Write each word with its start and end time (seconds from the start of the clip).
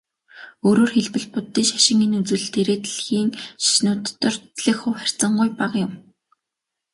Өөрөөр 0.67 0.91
хэлбэл, 0.95 1.27
буддын 1.33 1.65
шашин 1.69 1.99
энэ 2.05 2.17
үзүүлэлтээрээ 2.21 2.77
дэлхийн 2.81 3.29
шашнууд 3.63 3.99
дотор 4.05 4.35
эзлэх 4.57 4.77
хувь 4.81 4.97
харьцангуй 4.99 5.49
бага 5.59 5.79
юм. 5.85 5.93